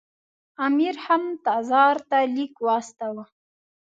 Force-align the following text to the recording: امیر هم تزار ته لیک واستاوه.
امیر 0.65 0.95
هم 1.05 1.23
تزار 1.45 1.95
ته 2.09 2.17
لیک 2.35 2.53
واستاوه. 2.65 3.25